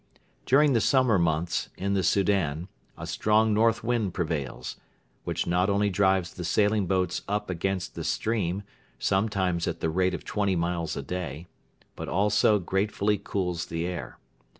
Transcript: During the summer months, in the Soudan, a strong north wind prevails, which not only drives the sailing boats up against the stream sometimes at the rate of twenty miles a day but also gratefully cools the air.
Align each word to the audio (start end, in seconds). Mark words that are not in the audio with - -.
During 0.47 0.73
the 0.73 0.81
summer 0.81 1.19
months, 1.19 1.69
in 1.77 1.93
the 1.93 2.01
Soudan, 2.01 2.69
a 2.97 3.05
strong 3.05 3.53
north 3.53 3.83
wind 3.83 4.15
prevails, 4.15 4.77
which 5.25 5.45
not 5.45 5.69
only 5.69 5.91
drives 5.91 6.33
the 6.33 6.43
sailing 6.43 6.87
boats 6.87 7.21
up 7.27 7.51
against 7.51 7.93
the 7.93 8.03
stream 8.03 8.63
sometimes 8.97 9.67
at 9.67 9.79
the 9.79 9.91
rate 9.91 10.15
of 10.15 10.25
twenty 10.25 10.55
miles 10.55 10.97
a 10.97 11.03
day 11.03 11.45
but 11.95 12.09
also 12.09 12.57
gratefully 12.57 13.19
cools 13.19 13.67
the 13.67 13.85
air. 13.85 14.17